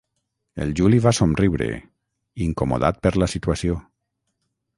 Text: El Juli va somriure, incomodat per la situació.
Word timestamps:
El 0.63 0.71
Juli 0.79 1.01
va 1.03 1.13
somriure, 1.17 1.67
incomodat 2.47 3.01
per 3.05 3.13
la 3.25 3.29
situació. 3.37 3.79